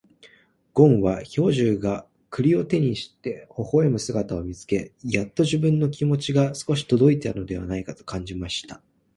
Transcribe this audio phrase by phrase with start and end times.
[0.73, 8.81] ごんは兵十が栗を手にして微笑む姿を見つけ、やっと自分の気持ちが少し届いたのではないかと感じました。